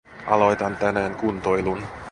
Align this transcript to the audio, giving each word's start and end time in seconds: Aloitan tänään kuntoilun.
Aloitan 0.27 0.77
tänään 0.77 1.15
kuntoilun. 1.15 1.83